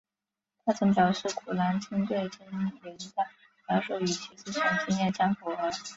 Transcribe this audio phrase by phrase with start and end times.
[0.65, 2.97] 她曾表示古兰经对精灵的
[3.69, 5.69] 描述与其自身经验相符合。